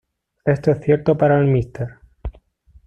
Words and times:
Esto 0.45 0.71
es 0.71 0.79
cierto 0.83 1.15
para 1.15 1.39
el 1.39 1.45
Mr. 1.45 1.99